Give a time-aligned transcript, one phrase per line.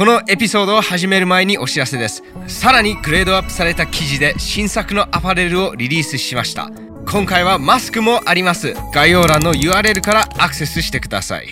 [0.00, 2.22] このエピソードを始める前にお知らせです。
[2.46, 6.70] さらにグレードアップされた記事で新作のアパレルをリリースしました。
[7.06, 8.72] 今回はマスクもあります。
[8.94, 11.48] 概要欄の URL からアクセスしてください。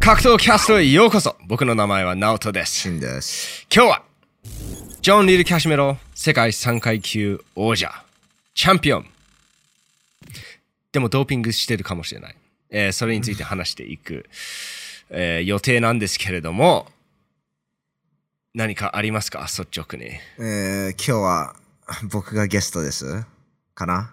[0.00, 1.36] 格闘キャストへようこそ。
[1.48, 2.88] 僕の名前はナオトです。
[2.88, 4.02] 今日は
[5.02, 7.92] ジョン・リル・キャシメロ世界3階級王者
[8.54, 9.06] チャンピオン。
[10.92, 12.36] でもドーピングしてるかもしれない、
[12.70, 14.24] えーそれについて話していく、
[15.10, 16.86] えー予定なんですけれども
[18.54, 19.42] 何かありますか？
[19.46, 21.54] 率直にえー、今日は
[22.10, 23.24] 僕がゲストです。
[23.74, 24.12] かな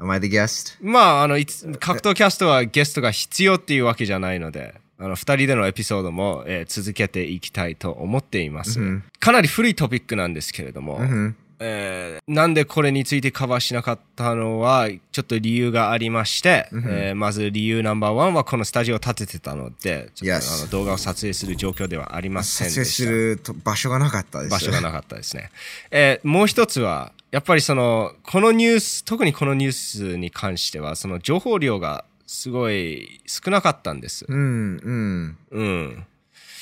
[0.00, 0.76] ?Am I the guest?
[0.80, 1.36] まああの
[1.78, 11.36] 格闘キャストはゲストが必要っていうわけじゃないのであの2人でのエピソードも、えー続けていきたいと思っています、うんかなり古いトピックなんですけれども、うん。
[11.58, 24.50] えーなんでこれについてカバーしなかったのはちょっと理由がありまして、えーまず理由ナンバーワンはこのスタジオを建ててたのでちょっとあの動画を撮影する状況ではありません撮影すでしたると場所がなかったです。
[24.50, 25.50] 場所がなかったですね、
[25.90, 34.24] えーもう一つはやっぱりそのこのニュース特にこのニュースに関してはその情報量がすごい少なかったんです。
[34.28, 35.38] うんうん。
[35.50, 36.06] うん。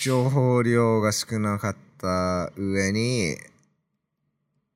[0.01, 3.37] 情報量が少なかった上に、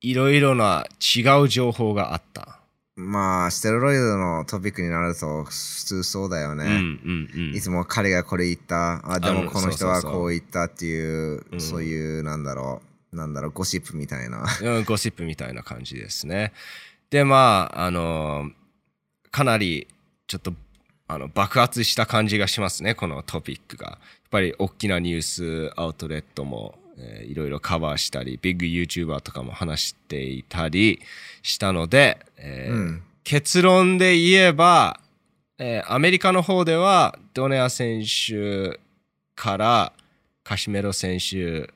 [0.01, 2.59] いろいろな違う情報があった
[2.95, 6.65] まあ、ステロイドのトピックになると普通そうだよね。
[6.65, 12.81] うんうんうんいつも彼がこれ言った、あ、であもこの人はこう言ったっていう、うんそういう、なんだろ
[13.13, 14.43] う、なんだろう、ゴシップみたいな。
[14.61, 16.51] うんゴシップみたいな感じですね。
[17.09, 18.51] で、まあ、あの、
[19.31, 19.87] かなり
[20.27, 20.53] ちょっと
[21.07, 23.87] あの爆発した感じがしますね、このトピックが。
[23.87, 30.99] やっぱり大きなニュースアウトレットも、えーいろいろカバーしたり、ビッグ YouTuber とかも話していたり
[31.41, 33.03] したので、えーうん。
[33.23, 34.99] 結論で言えば、
[35.57, 38.79] えーアメリカの方ではドネア選手
[39.35, 39.93] から
[40.43, 41.71] カシメロ選手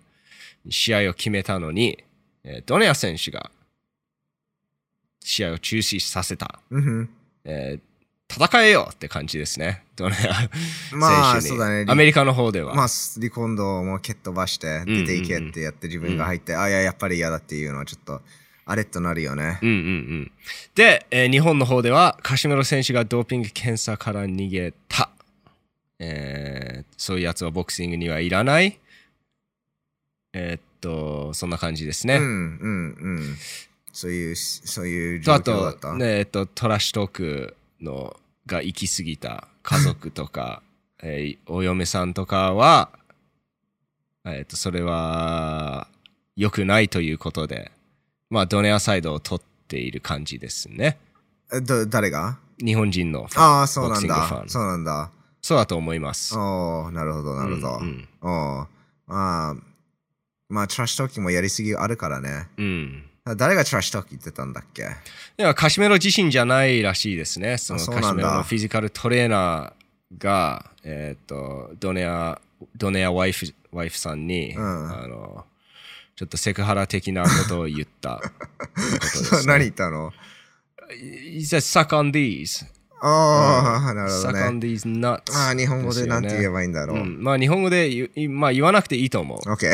[0.66, 2.04] に試合を決めたのに、
[2.44, 3.52] えードネア選手が
[5.20, 7.10] 試合を中止させた、うん。
[7.46, 7.93] えー
[8.34, 10.50] 戦えよって感じですね、ドネア選
[10.90, 11.00] 手に。
[11.02, 12.74] まあそうだねアメリカの方では。
[12.76, 18.22] まあ、リコンドも蹴っ飛ばして出ていけってやって自分が入って、あ、いや、やっぱり嫌だっていうのはちょっと、
[18.66, 19.60] あれとなるよね。
[19.62, 20.32] うんうんうん。
[20.76, 25.10] で、えー日本の方では、カシメロ選手がドーピング検査から逃げた。
[26.00, 28.80] えーそういうやつはボクシングにはいらない。
[30.34, 32.16] えーっと、そんな感じですね。
[32.16, 33.38] うんうんうん。
[33.92, 35.80] そういう、そういうと状あ況だった。
[35.90, 38.16] と、ねえーっと、トラッシュトークの
[38.46, 40.62] が行き過ぎた家族とか、
[41.02, 42.90] えーお嫁さんとかは、
[44.26, 45.88] えーっと、それは
[46.36, 47.72] 良くないということで、
[48.30, 50.98] まあ、ドネアサイドを取っている感じですね。
[51.54, 52.38] えど誰が？
[52.60, 54.08] 日本人のファンああ、そうなん。
[54.08, 55.12] だそうなんだ。
[55.42, 56.38] そうだと思います。
[56.38, 57.78] おおなるほど、なるほど。
[57.80, 58.68] うんうんおー
[59.08, 59.56] まあ、
[60.50, 62.48] まあ、トラッシュトーキもやりすぎあるからね。
[62.58, 63.04] うん。
[63.26, 64.86] 誰がトラッシュトーキ言ってたんだっけ？
[65.38, 67.58] では、カシメロ自身じゃないらしいですね。
[67.58, 72.40] そのカシメロのフィジカルトレーナーが、えっ、と、ドネア、
[72.76, 75.46] ドネアワイフ、ワイフさんに、うんあの、
[76.16, 78.22] ちょっとセクハラ的なことを言った。
[79.48, 80.12] 何言ったの
[80.92, 82.66] ？He said, suck on these.
[83.06, 84.60] ああ、なるほど suck on ね。
[84.60, 85.34] these nuts.
[85.34, 86.98] ああ、日本語でなんて言ええばいいんだろう。
[87.00, 89.40] うん、まあ、日本語で言,い、まあ、言わなくていいと思う。
[89.50, 89.72] OK。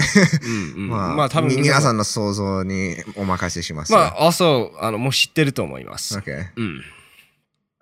[0.76, 3.92] うんうん、まあ、まあ、多分み皆さんの想像にお任せします。
[3.92, 6.18] まあ、also、あの、もう知ってると思います。
[6.18, 6.48] OK。
[6.56, 6.82] うん。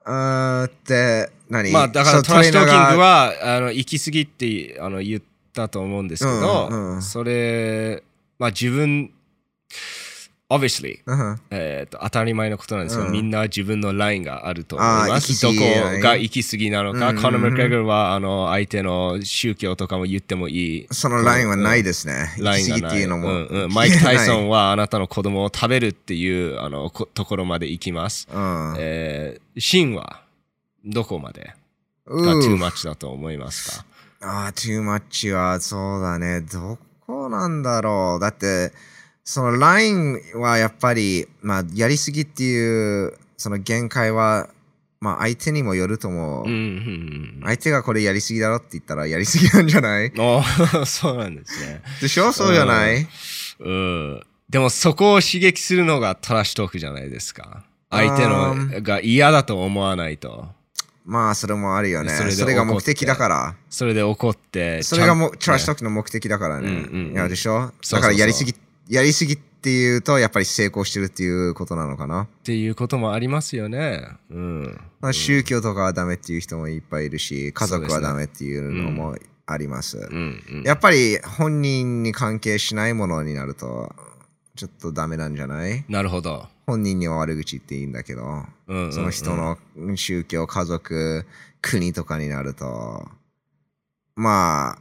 [0.10, 1.72] あーって、何？
[1.72, 5.22] まあだからトラッシュトーキングはあの行き過ぎってあの言っ
[5.54, 8.04] たと思うんですけど、うんうんそれ
[8.40, 9.12] まあ自分
[10.50, 15.42] obviously、うんえーと当たり前のことなんですけど、うんみんな自分のラインがあると思います。
[15.42, 15.56] どこ
[16.02, 20.88] が行き過ぎなのか、うんコナー・マクレガーはあの相手の宗教とかも言ってもいい。
[20.92, 22.36] そのラインはないですね。
[22.40, 23.28] ラインが行き過ぎっていうのも。
[23.30, 24.46] うんうんマイク・タイソン。
[24.46, 28.28] ンはあなたの子供を食べるっていうあのこところまで行きます。
[28.32, 28.76] うん。
[28.78, 30.22] えー、シンは
[30.86, 31.54] どこまで？
[32.06, 33.86] うが too ー much だと思いますか？
[34.22, 36.42] ああ、too much はそうだね。
[36.42, 38.22] どこなんだろう。
[38.22, 38.72] だって、
[39.30, 44.48] そのラインはやっぱり、まあ、やりすぎっていう、その限界は、
[45.02, 46.46] まあ、相手にもよると思う。
[46.46, 46.62] うんうんう
[47.40, 50.14] ん相手がこれやりすぎだろって言ったらやりすぎなんじゃない？
[50.18, 51.82] おーそうなんですね。
[52.02, 52.32] でしょ？
[52.32, 53.06] そうじゃない？
[53.60, 54.24] うん。
[54.50, 57.66] でもそこを刺激するのがトラッシュトークじゃないですか。
[57.90, 60.48] 相手あのが嫌だと思わないと。
[61.04, 62.12] まあ、それもあるよね。
[62.12, 63.56] それでそれが目的だから。
[63.70, 64.84] それで怒って。
[64.84, 66.70] それがもトラッシュトークの目的だからね。
[66.70, 67.72] うんうんうんいや、でしょ？
[67.82, 68.54] そうだからやりすぎ、
[68.90, 72.24] やりすぎっていうと、やっぱり成功してるっていうことなのかな。
[72.24, 74.08] っていうこともありますよね。
[74.30, 74.80] うん。
[75.02, 79.98] まあ、宗教とかはダメっていう人もいっぱいいるし、家族はダメっていうのもあります。
[79.98, 83.94] うんうんやっぱり本人に関係しないものになると、
[84.56, 85.86] ちょっとダメなんじゃない？
[85.90, 86.48] なるほど。
[86.66, 89.58] 本人には悪口言っていいんだけど、うんうんうんその人の
[89.96, 91.26] 宗教、家族、
[91.62, 93.08] 国とかになると、
[94.16, 94.78] まあ、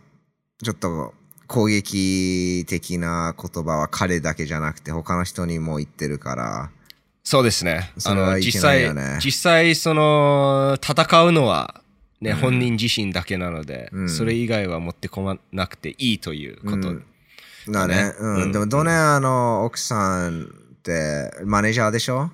[0.62, 1.14] ちょっと
[1.46, 6.70] 攻撃的な言葉は彼だけじゃなくて他の人にも言ってるから、
[7.26, 7.92] そうですね。
[7.98, 11.82] それはいけ実際実際、その、戦うのは、
[12.20, 16.90] ね、本人自身だけなので、うんそれ以外は持ってこまなくていいということ。
[16.90, 17.04] うん
[17.68, 17.96] だね。
[17.96, 18.42] ねうん。
[18.42, 20.46] うんでも、ドネアの奥さんっ
[20.82, 22.30] てマネージャーでしょ？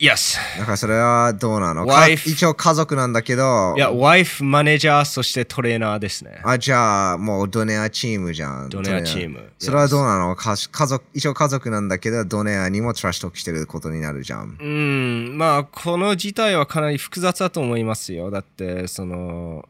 [0.00, 0.38] Yes!
[0.58, 1.86] だからそれはどうなの？
[1.86, 6.40] か Wife 一応家族なんだけど、いや、ワイフ、マネージャー、そしてトレーナーですね。
[6.42, 8.70] あ、じゃあもうドネアチームじゃん。
[8.70, 10.34] ドネアチームそれはどうなの？
[10.36, 14.56] か家族、一応家族なんだけど、ドネアにもトラッシュトークしてることになるじゃん。
[14.58, 18.30] うん、まあ、この事態はかなり複雑だと思いますよ。
[18.30, 19.68] だって、その、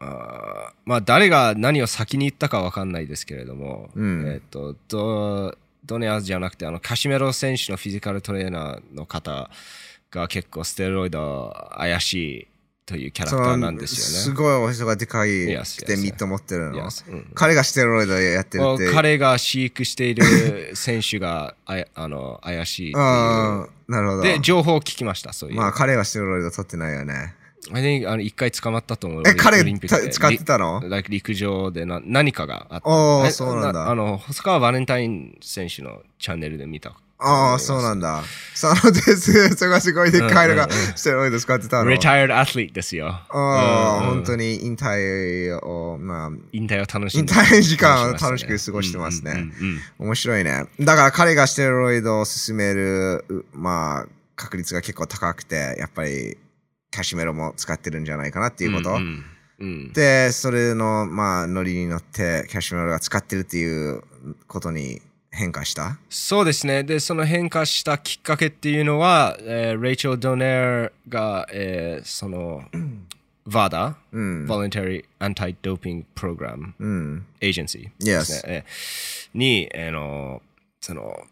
[0.00, 5.54] あーまあ、誰が何を先に言ったかわかんないですけれども、うんえっ、と、ド、
[5.84, 9.50] ドネアじゃなくて、あの、カシメロ選手のフィジカルトレーナーの方
[10.10, 12.48] が結構ステロイド怪しい
[12.90, 14.24] というキャラクターなんですよね。
[14.24, 16.88] すごいお人がでかいくてミット持ってるの。
[17.34, 18.92] 彼がステロイドやってるって。
[18.92, 23.68] 彼が飼育している選手があやあの怪しいっていな
[24.02, 24.22] るほど。
[24.22, 25.56] で、情報を聞きました、そういう。
[25.56, 27.34] まあ彼はステロイド取ってないよね。
[27.72, 29.22] I think あの一回捕まったと思う。
[29.26, 30.82] え、彼使ってたの？
[31.08, 32.88] 陸上でな何かがあった。
[32.88, 36.96] おーえそうなんだあの、細川バレンタイン選手のチャンネルで見た。
[37.22, 38.22] ああ、そうなんだ。
[38.54, 41.90] そのです、それがすごいで、彼がステロイド使ってたの。
[41.90, 43.08] Retired athlete ですよ。
[43.08, 49.44] ああ、うん本当に引退を、まあ、引退を楽しんで引退時間を楽しく過ごしてますね
[49.98, 50.64] 面白いね。
[50.80, 56.38] だから彼がステロイドを進める、うまあ、確率が結構高くて、やっぱり、
[56.90, 58.90] カシメロも使ってるんじゃないかなっていうこと。
[58.90, 64.02] うんうんうんで、それの、まあ、ノリに乗って、キャシメロが使ってるっていう
[64.46, 65.98] ことに変化した？
[66.08, 66.82] そうですね。
[66.82, 72.64] で、その変化したきっかけっていうのは、えーレイチェル・ドネアが、えーその、
[73.46, 74.46] VADA、うん。
[74.46, 77.26] Voluntary Anti-Doping Program うん。
[77.42, 78.64] Agency ですね。
[78.64, 80.40] えーに、あの、
[80.80, 81.26] その、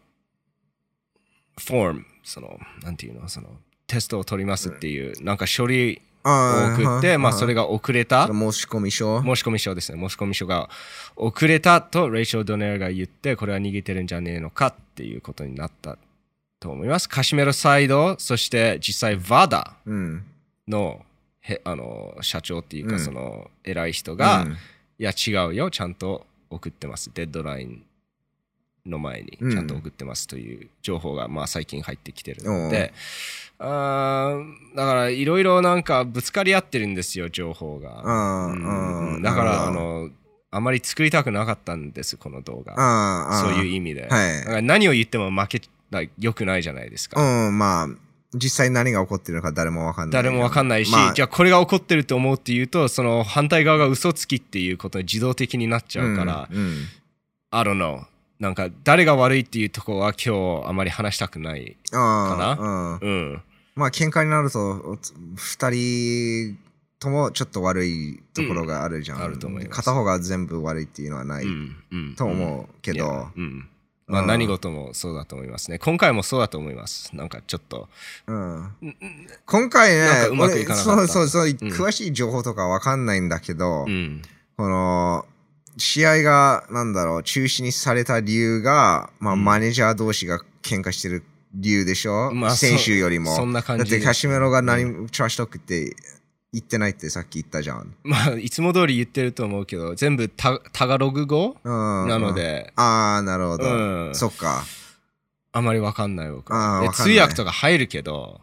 [1.57, 3.49] フォーム、その、なんていうの、その、
[3.89, 8.27] テストを取りますっていう、なんか書類をあ送って、まあ、それが、が遅れた。
[8.27, 9.21] 申し込み書？
[9.21, 9.99] 申し込み書ですね。
[9.99, 10.69] 申し込み書が
[11.15, 15.97] 遅れたと、レイチェル・ドネアが言って、これは逃げてるんじゃねえのかっていうことになった
[16.59, 17.09] と思います。
[17.09, 19.15] カシメロサイド、そして実際、
[19.85, 20.23] うん。
[20.67, 21.05] の
[21.41, 22.99] へあの社長っていうか、うん。
[22.99, 24.51] その偉い人が、うん。
[24.51, 24.55] い
[24.99, 27.11] や違うよちゃんと送ってます。
[27.13, 27.83] デッドライン
[28.85, 32.93] の前にうんちゃんと送ってますという情報が、まあ、最近入ってきてるので、
[33.59, 39.15] あーだからいろいろなんかぶつかり合ってるんですよ情報が、うんうん。
[39.15, 39.21] うん。
[39.21, 40.09] だからあの
[40.51, 42.73] あまり作りたくなかったんですこの動画。
[42.73, 44.39] ああ、そういう意意味で、はい。
[44.39, 45.61] だから何を言っても負け
[45.91, 47.87] ない良くないじゃないですか、うん、まあ、
[48.33, 50.23] 実際何が起こってるのか誰もわかんない。
[50.23, 51.13] 誰もわかんないし、まあ。
[51.13, 56.85] じゃあこれが起こってると思うっていうとその反対側が嘘つきっていうことに自動的になっちゃうから、うんうん。
[57.51, 58.03] I don't know
[58.39, 63.09] なんか誰が悪いっていうところは今日あまり話したくないあかあうん。
[63.09, 63.41] うん
[63.79, 64.97] まあ、喧嘩になると、
[65.35, 66.57] 二人
[66.99, 69.17] ともちょっと悪いところがあるじゃん。
[69.19, 69.23] うん。
[69.23, 69.75] あると思います。
[69.77, 71.45] 片方が全部悪いっていうのはない
[72.17, 73.41] と思うけど、まあう
[74.25, 74.27] ん。
[74.27, 75.79] 何事もそうだと思いますね。
[75.79, 77.15] 今回もそうだと思います。
[77.15, 77.87] なんかちょっと。
[78.27, 78.75] うん。
[79.45, 81.55] 今回ねうまくいかなかそうそうそう、うん。
[81.69, 84.21] 詳しい情報とかわかんないんだけど、うん。
[84.57, 85.25] この
[85.77, 89.45] 試合がなんだろう中止にされた理由が、まあうん。
[89.45, 93.31] マネージャー同士が喧嘩してる理由でしょ、まあ選手よりも。
[93.31, 95.95] そそんな感じだってカシメロが何もトラッシュトークって
[96.53, 101.57] 言ってないってさっき言ったじゃん、まあいつも通り言ってると思うけど全部タタガログ語？
[101.63, 102.73] うん、なので。
[102.75, 104.15] ああなるほど、うん。
[104.15, 104.63] そっか。
[105.51, 107.15] あまりわかんない僕であーわかんない。
[107.15, 108.41] 通訳とか入るけど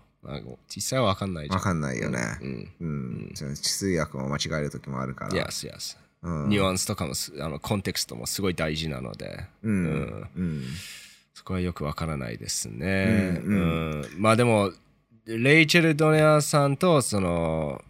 [0.69, 1.59] 実際はわかんないじゃん。
[1.59, 2.19] わかんないよね。
[2.41, 2.73] うん。
[2.81, 5.97] うん、そう通訳も間違える時もあるから、Yes, yes.
[6.23, 9.73] うん、ニュアンスとかもすあのコンテクストもすごい大事なので、うん。
[9.73, 10.31] うん。
[10.37, 10.65] うん
[11.37, 13.41] そこはよくわからないですね。
[13.45, 14.73] うんうんうんまあでも、
[15.27, 17.85] レイチェル・ドネアさんとその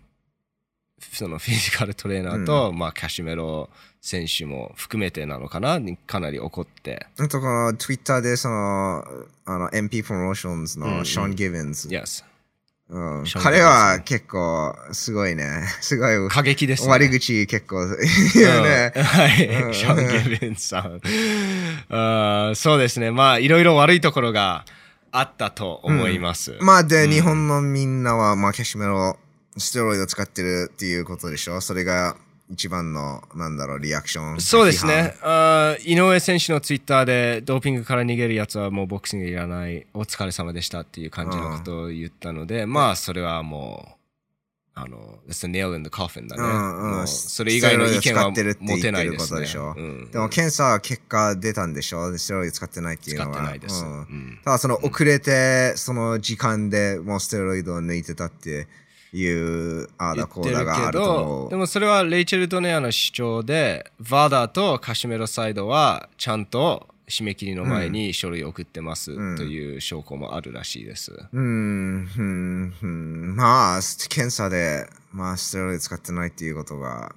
[1.12, 5.79] そのフィジカルトレーナーと、まあ、カシメロ選手も含めてなのかな？
[5.79, 7.07] にかなり怒って。
[7.21, 9.05] あとこの Twitter でその
[9.45, 12.25] あの MP プロモーションズうんうんのショーン・ギブンズ、Yes.
[12.88, 13.25] うん。
[13.43, 15.62] 彼は結構すごいね。
[15.81, 16.88] すごい過激ですね。
[16.90, 17.85] 悪口結構。
[18.35, 18.93] 言うね。
[18.95, 19.02] うん。
[19.02, 19.75] はい、うん。
[19.75, 21.00] ショーン・ギブンさん。
[21.90, 23.11] あーそうですね。
[23.11, 24.64] まあ、いろいろ悪いところが
[25.11, 26.57] あったと思います。
[26.61, 27.11] まあで、うん。
[27.11, 29.16] 日本のみんなは、まあキャシメロ、
[29.59, 31.61] ステロイド使ってるっていうことでしょ？
[31.61, 32.16] それが
[32.50, 34.41] 一番の、なんだろう、リアクション。
[34.41, 35.17] そうですね。
[35.23, 43.97] あー井上選手のツイッターで、ドーピングから逃げるやつはもうボクシングいらない、お疲れ様でしたっていう感じのことを言ったので、まあ、それはもう、
[44.79, 46.43] あの、It's a nail in the coffin だね。
[46.43, 49.41] うんうんそれ以外の意見は持てってるないですね。
[49.41, 52.17] でしょうんでも、検査は結果出たんでしょ？
[52.19, 53.38] ステロイド使ってないっていう使のは。
[53.38, 53.83] ってないです。
[53.85, 58.69] ううんんただ、その遅れて、その時間でもうステロイドを抜いてたって
[59.16, 61.49] いう、ああだこうだがあると。
[61.50, 71.12] でもそれはレイチェル・ドネアの主張で、ヴァダとカシメロサイドはちゃんと締め切りの前に書類を送ってますという証拠もあるらしいです。
[71.32, 73.37] うん、うん、うん。
[73.37, 77.14] まあ、検査で、まあ、ステロイド使ってないっていうことが、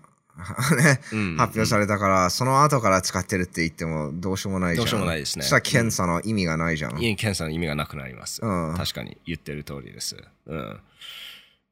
[0.77, 4.85] ね、うん発表されたから、その後から使ってるって言ってもどうしようもないじゃん。
[4.85, 6.97] どうしようもないですねそしたら検査の意味がないじゃん。
[7.01, 8.41] いい検査の意味がなくなります。
[8.41, 10.17] うん確かに言ってる通りです。
[10.45, 10.79] うん、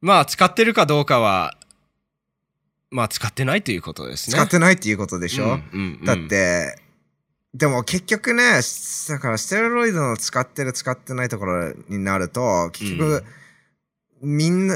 [0.02, 1.58] まあ使ってるかどうかは、
[2.90, 4.36] まあ使ってないということですね。
[4.38, 6.78] 使ってないっていうことでしょ、うんうんうんだって、
[7.54, 8.62] でも結局ね、
[9.10, 13.24] だからステロイドの使ってる使ってないところになると、結局、
[14.22, 14.76] みんな、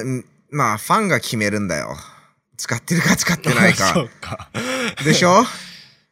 [0.50, 1.96] まあファンが決めるんだよ。
[2.58, 4.00] 使ってるか使ってないそか。
[4.02, 4.50] うか。
[5.04, 5.44] でしょ？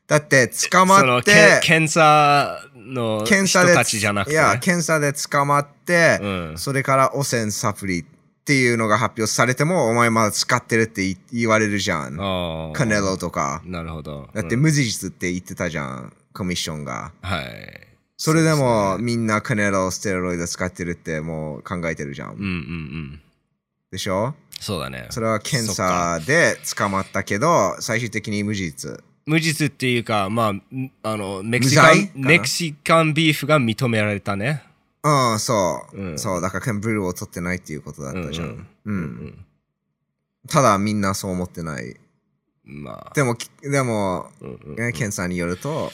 [0.08, 8.06] だって捕まって、検査の人検査でたちじゃなくて、いや、検査で捕まって、うんそれから汚染サプリ
[8.50, 12.74] っていうのが発表されても、お前まだ使ってるって言言われるじゃん。
[12.74, 13.62] カネロとか。
[13.64, 14.28] なるほど。
[14.34, 17.12] だってうん無実って言ってたじゃん、コミッションが。
[17.22, 17.46] はい。
[18.18, 22.32] それでもみんなカネロステロイド使ってるってもう考えてるじゃん。
[22.32, 23.22] うんうんうん。
[23.92, 24.34] でしょ？
[24.60, 25.06] そうだね。
[25.12, 29.00] それは検査で捕まったけど、最終的に無実。
[29.28, 30.64] 無実っていうか、まあ、ん
[31.04, 34.64] あの、メキシ無カンメキシカンビーフが認められたね。
[35.34, 35.98] うん、そう。
[35.98, 36.20] うん。
[36.20, 38.68] そう、だからブルーを取ってないっていうことだったじゃん。
[38.86, 39.46] うんうん。
[40.48, 41.98] ただみんなそう思ってない。
[42.64, 45.92] まあ、でも、きでも、うんうんね検査によると、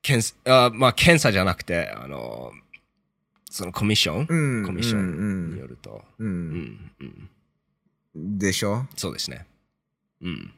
[0.00, 2.52] 検査あまあ、検査じゃなくて、あの、
[3.50, 6.52] そのコミッション、うんコミッショうんンによると、う、うん。
[6.52, 6.90] ん
[8.14, 8.86] うん、でしょ？
[8.96, 9.46] そうですね。
[10.22, 10.52] うん、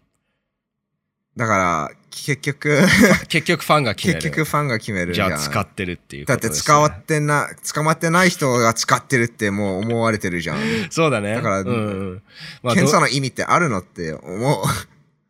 [1.37, 2.81] だから、結局、
[3.29, 4.21] 結局ファンが決める。
[4.23, 5.33] 結局ファンが決めるじじゃん。
[5.33, 6.41] ゃあ使ってるっていうこだっ。
[6.41, 10.59] て使わってな、捕まってない人が使ってるってもう思われてるじゃん。
[10.91, 11.35] そうだね。
[11.35, 11.71] だからうんう
[12.15, 12.23] ん
[12.63, 14.63] まあ検査どの意味ってあるのって思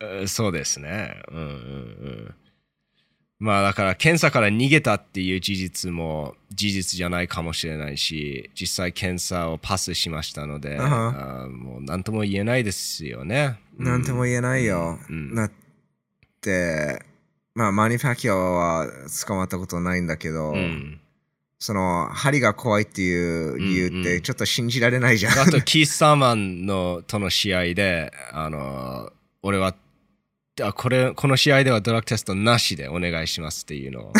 [0.01, 0.07] う。
[0.21, 1.23] うんそうですね。
[1.29, 2.35] うんうんうん。
[3.39, 13.59] まあだから検査から逃げたっていう事実も事実じゃないかもしれないし、実際検査をパスしましたので、あもう何とも言えないですよね。
[13.77, 15.01] なんとも言えないよ。
[15.11, 15.66] うんだって、
[17.55, 18.87] まあ、マニファキュアは
[19.27, 21.01] 捕まったことないんだけど、うん。
[21.59, 25.39] その、針が怖いっていう理由っうんうんてちょっと信じられないじゃん。
[25.39, 29.11] あと、キース・サーマンのとの試合で、あの、
[29.43, 29.75] 俺は、
[30.63, 34.13] あこれこの試合ではドラッグテストなしでお願いしますっていうのを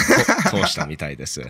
[0.51, 1.41] と 通したみたいです。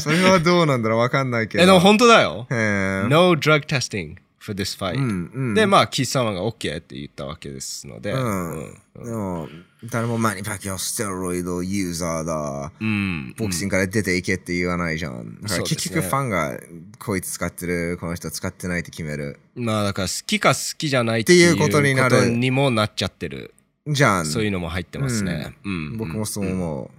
[0.00, 1.64] それはどうなんだろうわかんないけど。
[1.64, 2.46] え、でも本当だよ。
[2.50, 4.16] No drug testing
[4.48, 4.96] for this fight.
[4.96, 8.74] うんうんで、まあ、キース・サーマンが OK って言ったわけですので、うん。
[9.04, 9.48] でも、
[9.84, 12.72] 誰もマニファキュアステロイドユーザーだ。
[12.80, 15.40] うんボクシングから出ていけって言わないじゃん。
[15.42, 16.58] だから結局ファンが
[16.98, 19.38] こいつ使ってる、この人使ってないって決める。
[19.54, 23.54] まあ、だから好きか好きじゃないっていうことになることにもなっちゃってる。
[23.86, 24.26] じゃん。
[24.26, 25.54] そういうのも入ってますね。
[25.64, 26.90] うん僕もそう思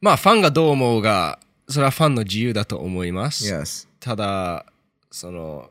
[0.00, 3.32] まあ、ファンがどう思うが、それはファンの自由だと思いまう。
[3.32, 3.88] す。
[4.00, 4.66] ただ、
[5.10, 5.70] その、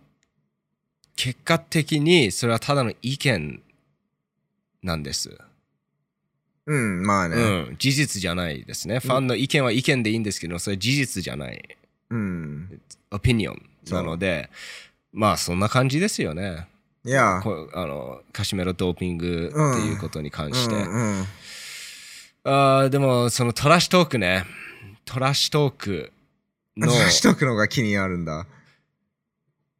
[1.15, 3.61] 結果的にそれはただの意見
[4.81, 5.37] なんです。
[6.65, 7.35] うん、まあね。
[7.35, 7.39] う
[7.73, 8.99] ん、事実じゃないですね。
[8.99, 11.77] ファンの意見は意見でいいんですけど、それ事実じゃない。
[12.09, 12.81] うん。
[13.11, 14.49] オピニオンなので、
[15.11, 16.67] まあそんな感じですよね。
[17.05, 17.41] いや。
[17.43, 20.75] こあのカシメロドーピングっていうことに関して。
[20.75, 21.25] うんうん
[22.45, 24.43] あーでも、そのトラッシュトークね。
[25.05, 26.11] トラッシュトーク
[26.75, 26.91] の。
[26.91, 28.45] しとくのが気になるんだ。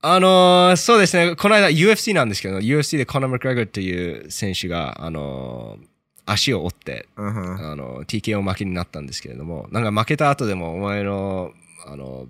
[0.05, 1.36] あのーそうですね。
[1.38, 5.88] この間 UFC なんですけど、UFC でコナー・マクレガーっていう選手が、あのー
[6.25, 11.51] 足を折って、うんうんあの TKO 負けになったんですけれども、なんか負けた後でも、お前の、
[11.86, 12.27] あの、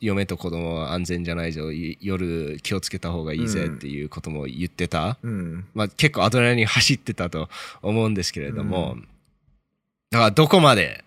[0.00, 5.18] 嫁と子供は安全じゃないぞ、い夜気をつけた方がいいぜっていうことも言ってた。
[5.22, 5.66] うん。
[5.74, 7.48] まあ、結構アドレナリン走ってたと
[7.82, 8.96] 思うんですけれども、
[10.10, 11.04] だからどこまで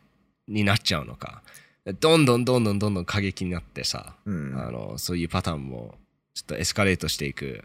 [0.47, 1.41] になっちゃうのか。
[1.85, 5.95] どんどんどんどんどんどん過激になってさ、うんあのそういうパターンも
[6.33, 7.63] ちょっとエスカレートしていく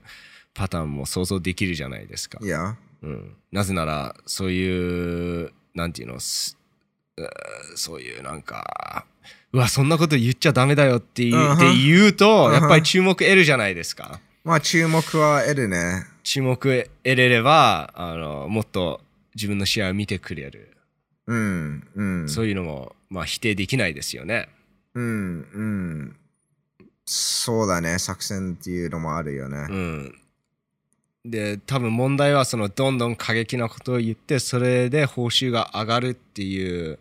[0.55, 2.39] パターンも想像できるじゃないですか。
[2.43, 2.77] いや。
[3.03, 9.05] うん、なぜならそういうなんていうのそういうなんか
[9.53, 14.21] うわそんなこと言っちゃダメだよって言う,、うんって言うとうんやっぱり注目得るじゃないですか。
[14.47, 16.07] まあ注目は得るね。
[16.23, 19.01] 注目得れれば、あの、もっと
[19.37, 20.77] 自分の試合を見てくれる。
[21.27, 22.29] うん、うん。
[22.29, 24.49] そういうのも、まあ否定できないですよね。
[24.95, 26.17] うん、うん。
[27.05, 27.99] そうだね。
[27.99, 29.67] 作戦っていうのもあるよね。
[29.69, 30.15] うん。
[31.25, 36.99] で、多分問題は、その、どんどん過激なことを言って、それで報酬が上がるっていう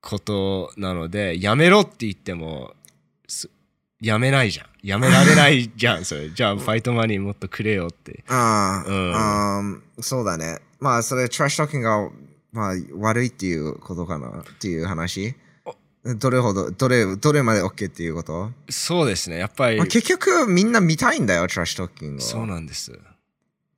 [0.00, 2.74] ことなので、やめろって言っても、
[3.26, 3.50] す
[4.00, 4.66] やめないじゃん。
[4.82, 6.30] やめられないじゃん、 それ。
[6.30, 8.24] じゃあ、ファイトマネーもっとくれよって。
[8.28, 10.60] ああ、うんそうだね。
[10.78, 12.10] まあ、それ、トラッシュトーキングが、
[12.56, 15.34] まあ、悪いっていうことかなっていう話？
[16.18, 19.38] どれほど、どれ、どれまで OK っていうこと、そうですね。
[19.38, 22.20] やっぱりまあ、、結局、みんな見たいんだよ、トラッシュトーキングを。
[22.20, 22.98] そうなんです。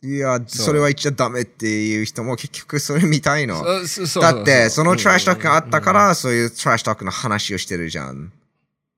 [0.02, 3.56] いや、それは言っちゃダメっていう人も結局それ見たいの。
[3.56, 8.30] そうそうそうだって、そのトラッシュトークがあったかうんら、そういうトラッシュトークの話をしてるじゃん。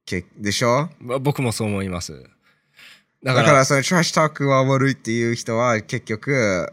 [0.04, 0.90] けでしょ？
[1.00, 2.12] まあ僕もそう思います。
[3.22, 6.70] だだか、かららそのトラッシュトークは悪いっていう人は結局、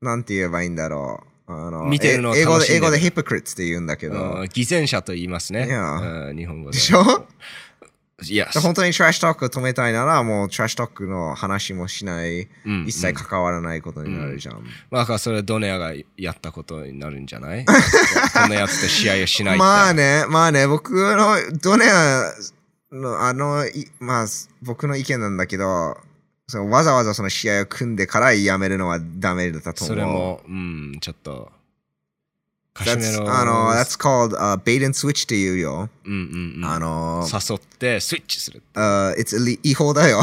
[0.00, 1.26] なんて言えばいいんだろう。
[1.46, 4.14] あの見てるの英語で、英語でヒポクリッツって言うんだけど。
[4.40, 5.66] うん偽善者と言いますね。
[6.36, 6.76] 日本語で。
[6.76, 7.26] でしょ？
[8.22, 14.54] いや、本当にトラッシュトークを止めたいなら、もうトラッシュトークの話もしない、うん一切関わらないことになるじゃん。
[14.90, 17.64] まあ、だからそれはドネアがやったことになるんじゃない？
[17.66, 19.58] こんなやつと試合をしない。
[19.58, 22.32] まあね、まあね、僕の、ドネア
[22.92, 24.26] の、あの、いまあ、
[24.62, 25.98] 僕の意見なんだけど、
[26.46, 29.96] そのわざわざその試合を組んでからやめるのはダメだったと思う。
[29.96, 31.50] それも、うん、ちょっと、
[32.74, 35.88] カシメロあの、that's called、uh, bait and switch って言うよ。
[36.04, 38.62] うんうんうん、あの、誘ってスイッチする。
[38.74, 40.20] uh, it's 違法だよ。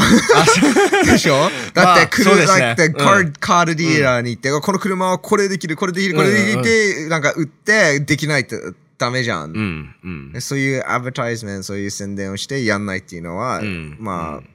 [1.06, 1.50] でしょ？
[1.72, 8.60] だって、車、そうですねだって、うんカード、カードディーラーに行って、この車はこれできる、これできる、これできるって、なんか売って、できないって
[8.98, 9.50] ダメじゃん。
[9.50, 9.94] うん
[10.34, 10.40] うん。
[10.42, 14.51] そういうアドバタイズメント、そういう宣伝をしてやんないっていうのは、んまあ、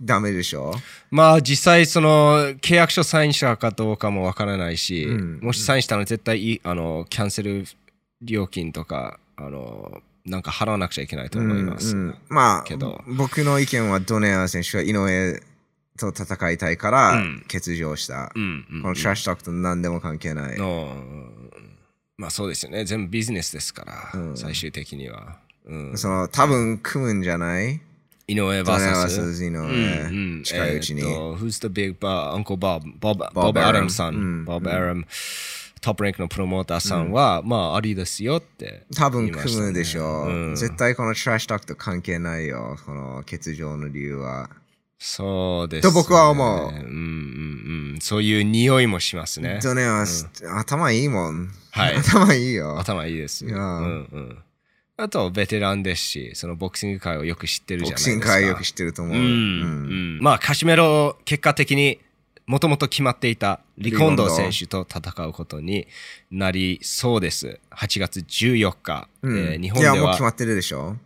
[0.00, 0.74] ダメでしょ？
[1.10, 5.40] まあ実際その契約書サインしたかどうかもわからないし、うん。
[5.40, 7.64] もしサインしたら絶対あのキャンセル
[8.22, 11.96] 料金とかあのなんか払わなくちゃいけないと思います。
[11.96, 12.14] うんうん。
[12.28, 15.40] まあけど、僕の意見はドネア選手は井上
[15.98, 17.44] と戦いたいからうん。
[17.50, 18.32] 欠場した。
[18.34, 20.58] うんうんこのトラッシュトークと何でも関係ない。
[20.58, 20.94] の
[22.16, 22.84] まあそうですよね。
[22.84, 24.36] 全部ビジネスですから、うん。
[24.36, 27.80] 最終的には、うん、その多分組むんじゃない？
[28.28, 31.00] 井上 vs 井上、うんうん近いうちに。
[31.00, 32.34] えーと Who's the big Bob?
[32.34, 32.82] Uncle Bob?
[33.00, 35.04] Bob, Bob Bob Aram さん、うん Bob Aram
[35.80, 42.76] トップランクのプロモーターさんは、まあありですよって多分組むでしょう、うん絶対このトラッシュトークと関係ないよ。
[42.84, 44.50] この欠場の理由は。
[45.00, 46.82] そうです、と僕は思ううんうん
[47.94, 47.98] うん。
[48.00, 49.60] そういう匂いもしますね。
[49.62, 50.06] ドネアは、
[50.58, 51.48] 頭いいもん。
[51.70, 52.78] はい 頭いいよ。
[52.80, 53.46] 頭いいです。
[53.46, 53.58] うんう
[54.18, 54.38] ん。
[55.00, 58.10] あと、ベテランですし、そのボクシング界をよく知ってるじボクゃないですか。
[58.10, 59.16] シング界よく知ってると思う。
[59.16, 60.18] うん、うん。
[60.20, 62.00] まあ、カシメロ、結果的に
[62.48, 65.86] もともと決まっていたリゴンドー選手と戦うことに
[66.32, 67.60] なりそうです。
[67.70, 69.08] 8月14日。
[69.22, 70.96] うんえー日本でいや、もうは決まってるでしょ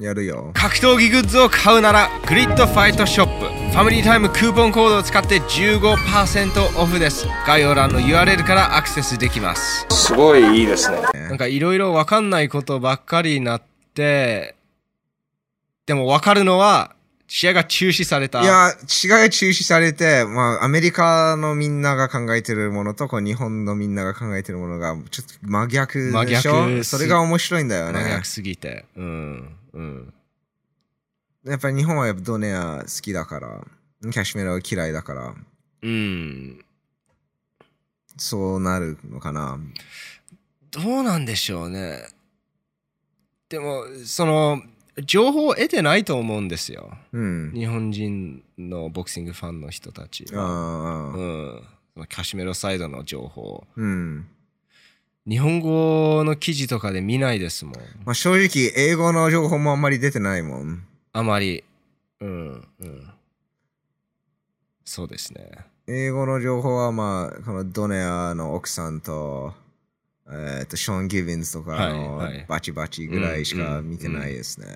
[0.00, 0.50] やるよ。
[0.54, 7.26] 格闘技グッズを買うならグリッドファイトショップファミリータイムクーポンコードを使って15%オフです。
[7.46, 9.86] 概要欄の URL からアクセスできます。
[9.90, 10.98] すごいいいですね。
[11.14, 13.62] なんかいろいろわかんないことばっかりになっ
[13.94, 14.56] て
[15.86, 16.94] でもわかるのは
[17.28, 18.42] 試合が中止された。
[18.42, 26.52] いや、違いが中止されて、まあ、アメリカのみんなが考えてるものと、こう日本のみんなが考えてるものが、ちょっと真逆真でしょ？
[26.68, 28.00] 逆それが面白いんだよね。
[28.02, 28.26] 真逆。
[28.26, 28.84] すぎて。
[28.96, 29.56] うん。
[29.72, 30.14] うん
[31.44, 33.66] やっぱり日本はやっぱドネア好きだから、
[34.10, 35.34] キャシメラは嫌いだから、
[35.82, 36.64] うん
[38.16, 39.58] そうなるのかな。
[40.70, 42.02] どうなんでしょうね。
[43.48, 44.62] でも、その、
[45.04, 46.96] 情報を得てないと思うんですよ。
[47.12, 47.52] うん。
[47.54, 51.12] 日本人のボクシングファンの人たちあは。
[51.14, 51.16] あ、
[51.96, 52.06] うん。
[52.08, 53.66] カシメロサイドの情報。
[53.76, 54.26] うん。
[55.26, 57.74] 日本語の記事とかで見ないですもん。
[58.04, 60.86] まあ、正直、英語の情報もあんまり出てないもん。
[61.14, 61.62] あまり。
[62.20, 62.68] うん。
[62.80, 63.10] うん。
[64.84, 65.50] そうですね。
[65.86, 69.52] 英語の情報は、まあ、このドネアの奥さんと、
[70.30, 74.66] えっ、と、ショーン・ギビンズとかのバチバチぐらいしか見てないですね。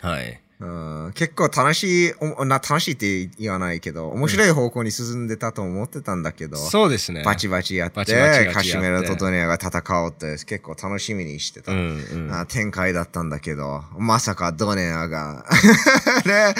[0.00, 0.40] はい。
[0.60, 0.66] う
[1.08, 7.22] ん結構楽しいおな、楽しいって言わないけど、面白い方向に進んでたと思ってたんだけど、そうですね。
[7.24, 8.04] バチバチやって、
[8.52, 11.72] カシメロとドネアが戦おうって結構楽しみにしてた。
[11.72, 12.32] うんうん。
[12.32, 15.46] あ展開だったんだけど、まさかドネアが、
[16.26, 16.54] ね、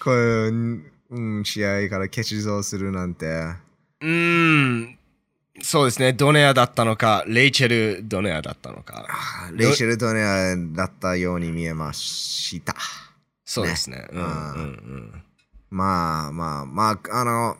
[0.00, 3.26] こういう、うん、試合から欠場するなんて。
[3.26, 4.98] うーん。
[5.62, 6.12] そうですね。
[6.12, 9.06] ドネアだったのか、レイチェル・ドネアだったのか。
[9.08, 12.74] あレイシェル・ドネアだったように見えました。
[13.44, 14.06] そうですね。
[14.10, 15.22] うんうんうん。
[15.70, 17.56] まあまあまあ、あの、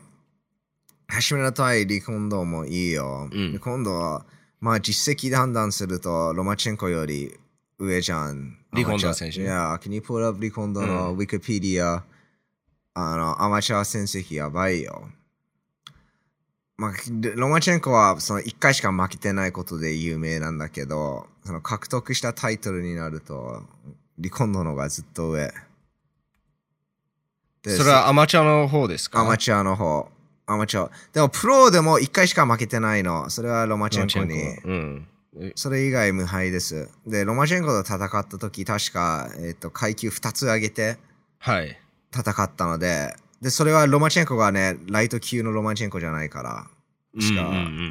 [1.28, 3.28] 橋村対リコンドもいいよ。
[3.30, 4.24] うんリコンドは、
[4.60, 7.38] まあ実績で判断すると、ロマチェンコより
[7.78, 8.58] 上じゃん。
[8.72, 12.04] リコンド選手いや、can you pull up リコンドのウィキペディア、
[12.94, 15.08] あの、アマチュア戦績やばいよ。
[16.76, 16.92] まあ、
[17.36, 23.62] ロマチェンコはその1回しか負けてないことで有名なんだけど、その獲得したタイトルになると、
[24.18, 25.52] リコンドの方がずっと上。
[27.64, 29.20] でそれはアマチュアの方ですか？
[29.20, 30.08] アマチュアの方。
[30.46, 30.90] アマチュア。
[31.12, 33.30] でも、プロでも1回しか負けてないの。
[33.30, 35.02] それはロマチェンコに。
[35.48, 36.88] うそれ以外無敗です。
[37.06, 40.98] で、ロマチェンコと戦った時、確か、えっと階級2つ上げて
[41.38, 41.76] はい。
[42.14, 46.66] 戦ったので、で、それはロマチェンコがね、ライト級のロマチェンコじゃないから。
[47.20, 47.42] しか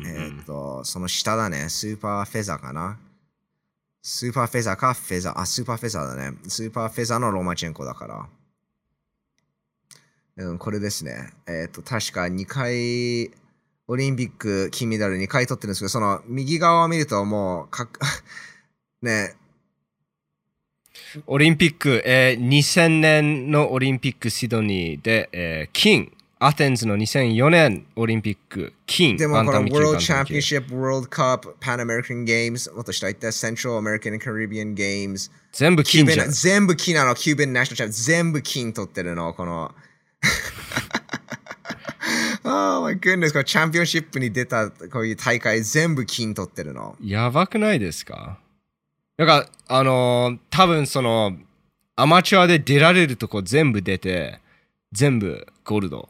[0.06, 2.98] えっと、その下だね、スーパーフェザーかな。
[4.04, 6.38] スーパーフェザーかフェザー、あ、スーパーフェザーだね。
[6.48, 8.26] スーパーフェザーのロマチェンコだから。
[10.38, 11.32] うん、これですね。
[11.48, 13.32] えっ、と、確か2回、
[13.88, 17.88] オリンピック金メダル2回取ってるんですけど、その右側を見るともう、か
[19.02, 19.36] ね、
[21.28, 26.12] オリンピック、えー2000年のオリンピックシドニーで、えー金。
[26.46, 29.16] Athens の2004年オリンピック金。
[29.16, 36.32] でもこの World Championship、World Cup、Pan American Games、もっと下行った Central American and Caribbean Games、全部金じゃん。
[36.32, 39.74] 全部金なの、 Cuban national champion 全部金取ってるの、この。
[42.46, 46.96] oh my goodness、このチャンピオンシップに出たこういう大会全部金取ってるの。
[47.02, 48.40] やばくないですか？
[49.18, 51.38] だから、あのー多分その、
[51.96, 54.40] アマチュアで出られるとこ全部出て、
[54.92, 56.10] 全部ゴールド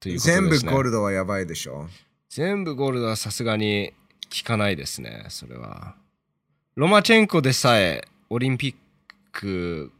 [0.00, 0.48] ということですね。
[0.48, 1.88] 全部ゴールドはやばいでしょ。
[2.30, 3.92] 全部ゴールドはさすがに
[4.30, 5.96] 効かないですね、それは。
[6.76, 8.74] ロマチェンコでさえオリンピッ
[9.32, 9.90] ク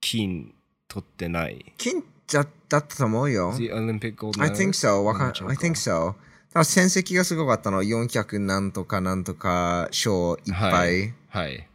[0.00, 0.54] 金
[0.88, 1.72] 取ってない。
[1.76, 2.02] 金
[2.32, 3.52] だだったと思うよ。
[3.56, 4.88] The Olympic Gold I Medal think so.
[5.02, 6.14] わかん I think so.
[6.52, 7.82] ただ戦績がすごかったの。
[7.82, 10.72] 400なんとかなんとか賞いっぱい。
[10.72, 11.14] はい。
[11.28, 11.68] はい。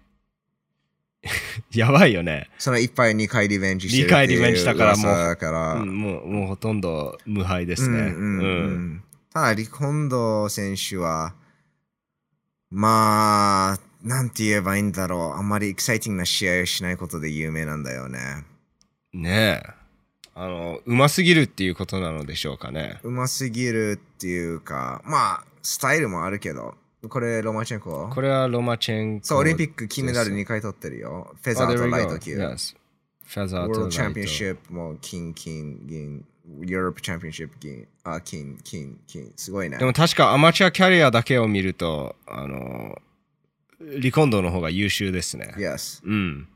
[1.76, 2.50] やばいよね。
[2.58, 5.74] そのいっぱい2回リベンジしてる二回リベンジしたからもうから。
[5.74, 8.00] うんもうもうほとんど無敗ですね。
[8.00, 11.36] うんうんうんただ、リコンド選手は、
[12.72, 15.38] まあ、なんて言えばいいんだろう。
[15.38, 18.20] あんまりエキサイティングな試合をしないことで有名なんだよね。
[19.14, 19.79] ねえ。
[20.42, 23.02] あの、うますぎるっていうことなのでしょうかね。
[23.04, 26.76] うますぎるっていうか、まあ、スタイルもあるけど、
[27.10, 28.10] これ、ロマチェンコ？
[28.10, 29.26] これはロマチェンコ。
[29.28, 31.36] そう、オリンピック金メダル2回取ってるよ。
[31.44, 32.38] フェザ Oh, ーとライ.ト級。
[32.38, 32.76] Yes.
[33.26, 34.20] フェザー World とライト。
[34.22, 36.26] Championship も金、金、銀。
[36.62, 37.86] Europe Championship 銀。
[38.06, 39.34] あ、金、金、金。
[39.36, 39.78] すごいね。
[39.78, 42.98] でも確かアマチュアキャリアだけを見ると、あの、
[43.82, 45.54] リコンドの方が優秀ですね。
[45.58, 46.02] Yes。
[46.06, 46.48] うん。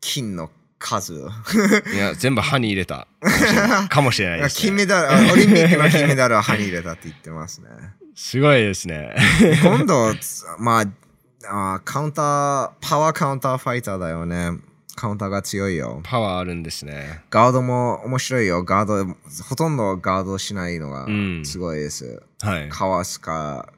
[0.00, 0.50] 金の
[0.84, 1.14] 数。
[1.14, 3.08] いや、全部歯に入れた。
[3.88, 4.62] かもしれないです、ね。
[4.68, 7.68] 金メダル、あオリンピックの金メダルは歯に入れたって言ってますね。
[8.14, 9.16] すごいですね。
[9.62, 10.14] 今度、
[10.58, 14.52] まあ、あカウンター、パワーカウンターファイターだよね。
[14.96, 16.00] カウンターが強いよ。
[16.04, 17.22] パワーあるんですね。
[17.30, 18.62] ガードも面白いよ。
[18.62, 19.16] ガード、
[19.48, 22.22] ほとんどガードしないのがうんすごいです。
[22.40, 22.68] はい。
[22.68, 23.72] かわすか、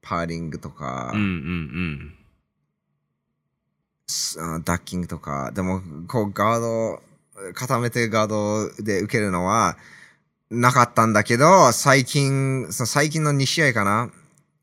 [0.00, 2.21] パーリングとか、うんうんすあ
[4.64, 5.52] ダッキングとか。
[5.52, 7.02] でも、こうガード、
[7.54, 9.76] 固めてガードで受けるのは
[10.50, 14.10] なかったんだけど、最近、その最近の2試合かな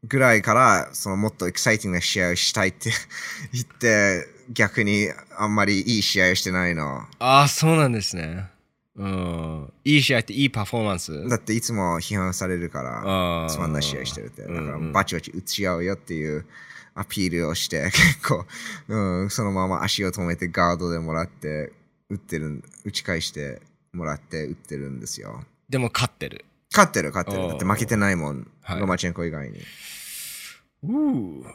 [0.07, 2.91] ぐらいから、そのもっとエキサイティングな試合をしたいって
[3.51, 7.05] 言って、逆にあんまりいい試合をしてないの。
[7.19, 8.47] ああ、そうなんですね。
[8.95, 9.73] うん。
[9.85, 11.29] いい試合っていいパフォーマンス？
[11.29, 14.41] だっていつも批判されるから、つまんない試合してるって。
[14.41, 16.45] だからバチバチ打ち合うよっていう
[16.99, 18.45] アピールをして、 結構、
[18.87, 21.71] うん、そのまま足を止めてガードでもらって、
[22.09, 23.61] 打ってる、打ち返して
[23.93, 25.43] もらって打ってるんですよ。
[25.69, 26.45] でも勝ってる。
[26.71, 27.47] 勝ってる勝ってる。
[27.47, 28.47] だって負けてないもん。
[28.61, 29.59] はいロマチェンコ以外に。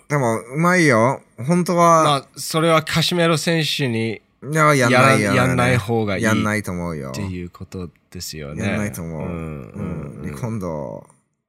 [0.08, 1.22] でも、うまいよ。
[1.38, 4.20] 本当は、まあ、それはカシメロ選手に
[4.52, 7.10] いややんないやんない方がいいやんないと思うよ。
[7.10, 8.64] っていうことですよね。
[8.64, 9.22] やんないと思う。
[9.22, 11.06] うんうんうんリコンド、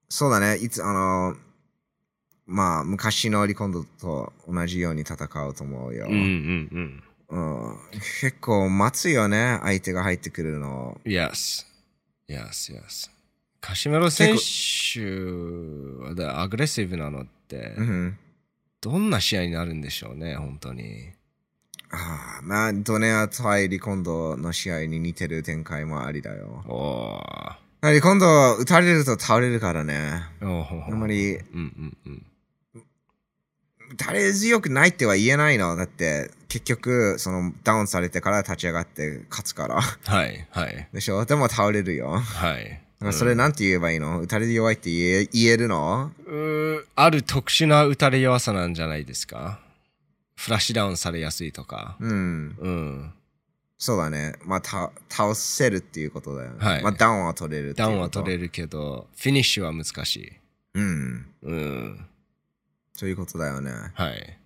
[0.10, 0.56] そうだね。
[0.56, 1.36] いつ、あの、
[2.48, 6.06] まあ、昔のリコンドと同じように戦うと思うよ。
[6.08, 6.20] うんうん
[6.72, 7.04] うん。
[7.28, 7.78] うん
[8.22, 9.60] 結構待つよね。
[9.64, 11.00] 相手が入ってくるの。
[11.06, 11.66] Yes.
[12.30, 13.10] Yes, yes.
[13.62, 15.02] カシメロ選手
[16.04, 18.18] はだアグレッシブなのって、うん。
[18.80, 21.10] どんな試合になるんでしょうね、本当に。
[21.92, 26.64] ああまあ、ドネア対リコンドの試合に似てる展開もありだよ。
[26.68, 30.24] おーリコンド、打たれると倒れるからね。
[30.42, 32.26] あんまり、うんうんうん。
[33.92, 35.76] 打たれ強くないっては言えないの。
[35.76, 39.82] だって、結局、その、ダウンされてから立ち上がって勝つから。
[39.82, 41.26] はい、はい、でしょ？
[41.26, 42.12] でも倒れるよ。
[42.20, 42.82] はい。
[43.12, 44.22] それなんて言えばいいの？
[44.22, 46.12] 打たれ弱いって言え言えるの？
[46.26, 49.60] うーある特殊な打たれ弱さなんじゃないですか？
[50.36, 51.98] フラッシュダウンされやすいとか。
[52.00, 52.56] うん。
[52.58, 53.14] うん。
[53.78, 54.34] そうだね。
[54.46, 56.66] まあ、た倒せるっていうことだよね。
[56.66, 60.32] はいまあ、ダウンは取れるダウンは取れるけど、フィニッシュは難しい。
[60.76, 61.26] うん。
[61.44, 62.06] うん。
[62.96, 63.72] そういうことだよね。
[63.94, 64.38] はい。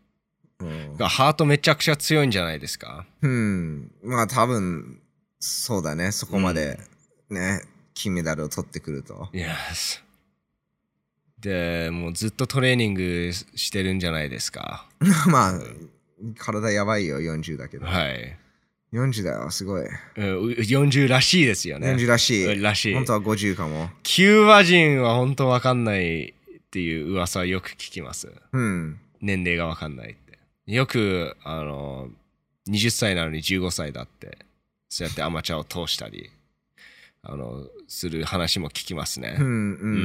[0.60, 0.98] うん。
[0.98, 3.06] がハートめちゃくちゃ強いんじゃないですか？
[3.22, 3.92] うん。
[4.04, 5.00] まあ、多分、
[5.40, 6.12] そうだね。
[6.12, 6.80] そこまで、
[7.30, 7.62] ね、
[7.94, 9.30] 金メダルを取ってくると。
[9.34, 10.02] Yes.
[11.40, 14.88] で、もうずっとトレーニングしてるんじゃないですか？
[15.28, 15.60] まあ、
[16.38, 17.86] 体やばいよ、40だけど。
[17.86, 18.38] はい。
[18.92, 19.84] 40だよ、すごい。
[19.84, 21.94] うん40らしいですよね。
[21.94, 22.62] 40らしい。
[22.62, 23.90] らしい本当は50かも。
[24.04, 26.34] キューバ人は本当わかんない
[26.70, 28.32] っていう噂はよく聞きます。
[28.54, 29.00] うん。
[29.22, 30.38] 年齢がわかんないって。
[30.68, 32.10] よく、あの、
[32.70, 34.38] 20歳なのに15歳だって、
[34.88, 36.30] そうやってアマチュアを通したり、
[37.24, 39.36] あの、する話も聞きますね。
[39.40, 39.48] うん、う。
[39.48, 39.96] うん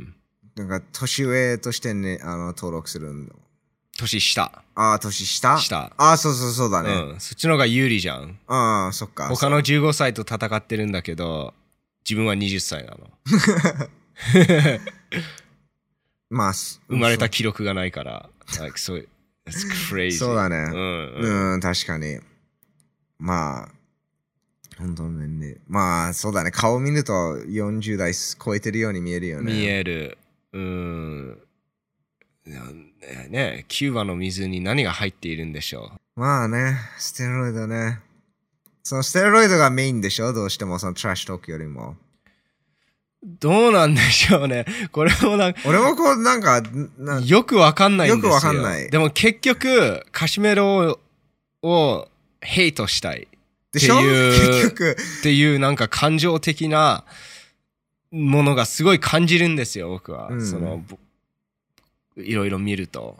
[0.00, 0.14] ん。
[0.56, 3.34] なんか、年上としてね、あの、登録するんだ。
[3.96, 4.64] 年下。
[4.74, 5.56] ああ、年下？
[5.58, 6.90] 下ああ、そうそうそうだね。
[6.90, 7.20] うん。
[7.20, 8.40] そっちの方が有利じゃん。
[8.48, 9.28] ああ、そっか。
[9.28, 11.54] 他の15歳と戦ってるんだけど、
[12.04, 13.08] 自分は20歳なの。
[16.32, 18.30] まあ、す生まれた記録がないから。
[18.58, 19.08] like, そう
[19.46, 20.12] It's crazy.
[20.18, 22.18] そうだねうんうんうん、確かに。
[23.18, 23.68] まあ、
[24.78, 25.60] 本当の年齢。
[25.68, 26.50] まあ、そうだね。
[26.50, 29.52] 顔見ると40代超えてるように見えるよね。
[29.52, 30.18] 見える。
[30.52, 31.38] うん。
[32.46, 32.58] ね
[33.28, 38.00] ねキューバの水に何が入っているんでしょまあね、ステロイドね。
[38.82, 40.32] そのステロイドがメインでしょ？
[40.32, 41.96] どうしてもそのトラッシュトークよりも。
[43.22, 44.64] うどうなんでしょうね。
[44.90, 46.62] これもなんか俺もこう、なんか、
[46.98, 48.30] なよくわかんないんですよ。
[48.30, 50.98] よくわかんないでも結局、カシメロ
[51.62, 52.08] をを
[52.40, 53.28] ヘイトしたい
[53.72, 53.98] でしょ？
[53.98, 54.96] っていう結局。
[55.20, 57.04] っていうなんか感情的な
[58.10, 60.28] ものがすごい感じるんですよ、僕は。
[60.28, 60.98] うんその、ぼ
[62.16, 63.16] いろいろ見ると。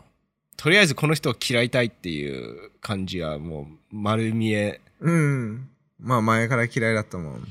[0.57, 5.69] とりあえずこの人を嫌いたいっていう感じはもう丸見えうん。
[5.99, 7.47] まあ前から嫌いだったもん。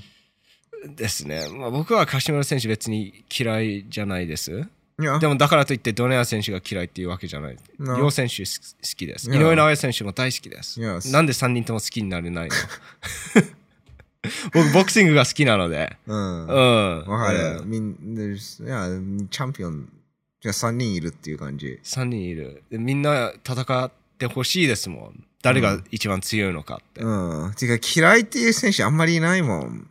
[0.88, 1.48] ですね。
[1.50, 4.68] まあ、僕は柏村選手別に嫌いじゃないです。
[4.98, 7.56] でもだからといってドネア選手が嫌いっていうわけじゃない。
[7.78, 9.30] No 両選手す好きです。
[9.30, 10.80] 井.上尚弥選手も大好きです。
[10.80, 11.12] Yes.
[11.12, 12.54] なんで3人とも好きになれないの？
[14.52, 15.96] 僕ボクシングが好きなので。
[16.06, 16.46] うん。
[16.46, 17.04] うん。
[17.06, 17.60] わかる。
[17.62, 19.88] うんみん、でいや、チャンピオン、
[20.40, 21.80] じゃあ3人いるっていう感じ。
[21.82, 22.62] 3人いる。
[22.70, 25.24] でみんな戦ってほしいですもん。
[25.42, 27.00] 誰が一番強いのかって。
[27.00, 27.54] うん。
[27.54, 29.88] てか、嫌いっていう選手あんまりいないもん。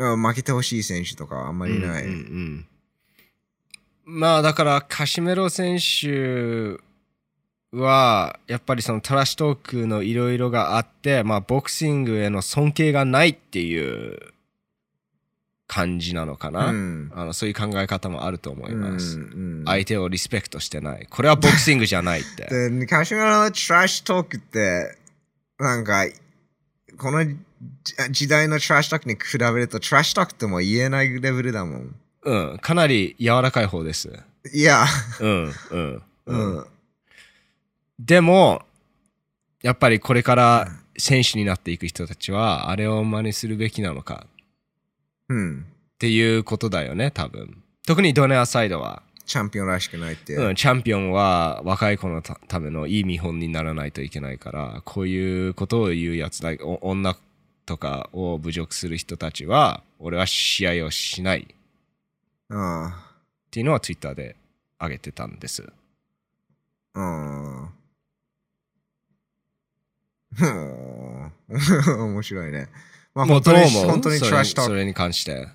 [0.00, 2.04] うん負けてほしい選手とかあんまりいない。
[2.04, 2.66] うんうん
[4.06, 4.18] うん。
[4.18, 6.80] まあだからカシメロ選手
[7.72, 14.32] はやっぱりそのトラッシュトークのいろいろがあってまあボクシングへの尊敬がないっていう
[15.66, 17.12] 感じなのかな、うん。
[17.14, 21.06] あのそういう考え方もあると思います、うんうん相手をリスペクトしてない。
[21.08, 22.48] これはボクシングじゃないって。
[22.70, 24.96] で、カシメロのトラッシュトークって、
[25.58, 26.06] なんか、
[26.96, 27.36] このじ
[28.10, 31.94] 時代のトラッシュトークに比べると、トラッシュトークってもう言えないレベルだもん。
[32.22, 34.12] うんかなり柔らかい方です
[34.52, 34.84] いや、
[35.20, 36.66] うんうんうん。
[37.98, 38.62] でも、
[39.62, 44.26] やっぱりこれから選手になっていく人たちは、あれを真似するべきなのか
[45.28, 45.66] うん。
[45.94, 47.62] っていうことだよね、多分。
[47.86, 50.34] 特にドネアサイドは、チャンピオンらしくないって。
[50.34, 57.14] うん、チャンピオンは若い子のたためのいい見本にならないといけないから、こういうことを言うやつだ、お女
[57.70, 61.46] とかを侮辱する人たちは、俺は試合をしないっ
[62.48, 63.14] あ
[63.48, 64.34] ていうのはツイッターで
[64.80, 65.72] 上げてたんです。
[66.94, 67.00] あ。
[67.00, 67.62] うん。
[70.36, 71.32] うん
[72.14, 72.68] 面白いね。
[73.14, 74.62] まあ本当に本当にトラッシュ。
[74.62, 75.46] それに関して。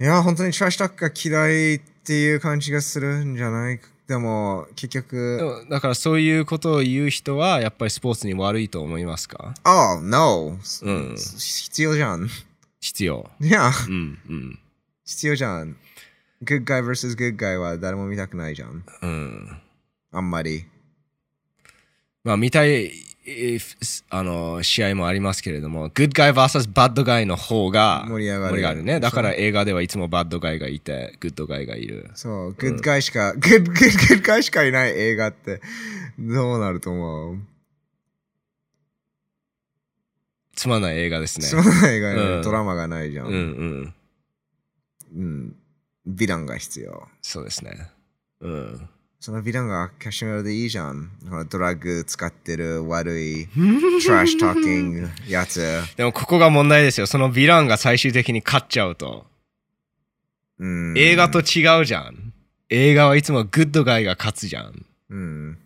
[0.00, 10.58] いや、本当にトラッシュトークが嫌いっていう感じがするんじゃないでも、結で局、もだからそういうことを言う人はやっぱりスポーツに悪いと思いますか？Oh, no.
[10.82, 12.28] うん必要じゃん。
[12.80, 13.30] 必要。
[13.40, 14.58] いや、うんうん
[15.04, 15.76] 必要じゃん。
[16.42, 18.84] Good guy vs good guy は誰も見たくないじゃん。
[19.00, 19.62] うん。
[20.10, 20.64] あんまり。
[22.24, 23.09] まあ見たいえー
[24.08, 28.98] あの試合もありますけれども、Good Guy vs Bad Guy の方が盛り上がるね。
[28.98, 32.10] だから映画ではいつも Bad Guy がいて、Good Guy がいる。
[32.14, 35.60] そう、good guy しか、good, good, good guy しかいない映画って
[36.18, 37.38] どうなると思う？
[40.56, 41.46] つまんない映画ですね。
[41.46, 43.26] そうない映画にうんドラマがないじゃん。
[43.26, 43.94] うんうん。
[45.16, 45.56] うん。
[46.08, 47.08] ヴィランが必要。
[47.22, 47.88] そうですね。
[48.40, 48.88] うん。
[49.20, 51.10] そのヴィランがキャシメロでいいじゃん。
[51.50, 55.60] ドラッグ使ってる悪い、トラッシュトーキングやつ。
[55.98, 57.06] でもここが問題ですよ。
[57.06, 59.26] そのヴィランが最終的に勝っちゃうと。
[60.58, 62.32] うん、映画と違うじゃん。
[62.70, 64.86] 映画はいつもグッドガイが勝つじゃん。
[65.10, 65.58] うん。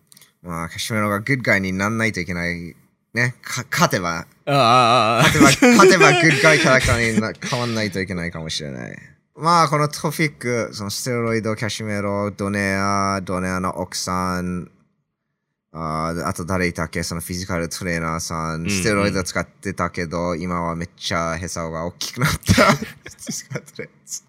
[0.43, 2.75] まあ、キャシメロがグッガイになんないといけない。
[3.15, 3.37] ね。
[3.41, 8.99] か勝てば、ああ、ああ、勝てば、勝てばグッガイキャラクターにな 変わんないといけないかもしれない。
[9.37, 14.71] まあ、このトピック、そのステロイド、キャシメロ、ドネア、ドネアの奥さん、
[15.73, 17.03] あーあと誰いたっけ？
[17.03, 22.37] そのフィジカルトレーナーさん、んステロイド使ってたけど、今はめっちゃへそが大きくなった。
[22.79, 24.27] フィジカルトレーナーさん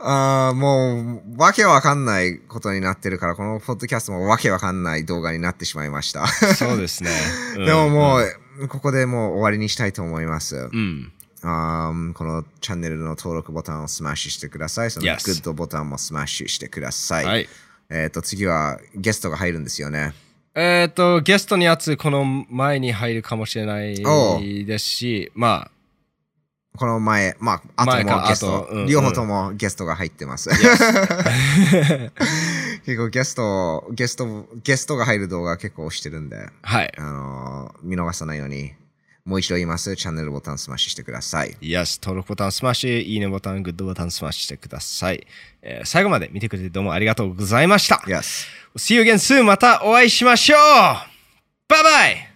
[0.00, 6.26] あーもう、わけわかんないことになってるから、このポッドキャストもわけわかんない動画になってしまいました。
[6.26, 7.10] そうですね。
[7.56, 10.68] うんでももう、ここでもう終わりにしたいと思います。
[10.70, 11.12] うん。
[11.42, 14.90] あーこのチャンネルの登録ボタンをスマッシュしてください。
[14.90, 17.24] そのグッドボタンもスマッシュしてください。
[17.24, 17.48] はい。
[17.90, 20.12] えっ、と、次はゲストが入るんですよね。
[20.54, 23.96] えっ、と、ゲストのやつ、この前に入るかもしれない
[24.66, 25.70] ですし、ま
[26.78, 30.48] この前、まあ、あともゲスト、あとうん両方ともゲストが入ってます。
[32.86, 36.92] 結構ゲスト、ゲスト、ゲストが入る動画結構押してるんで、あ、はい。
[36.96, 38.74] あのー見逃さないように、
[39.28, 39.94] もう一度言います。
[39.94, 41.54] チャンネルボタンスマッシュしてください。
[41.60, 45.26] Yes、登録ボタンスマッシュ、いいねボタン、グッドボタンスマッシュしてください。
[45.60, 47.96] えー最後まで見てくれてどうもありがとうございました。
[48.06, 48.46] Yes.
[48.78, 49.44] See you again soon!
[49.44, 50.58] またお会いしましょう
[51.68, 52.27] バイバイ